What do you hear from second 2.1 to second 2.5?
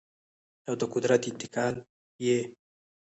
یې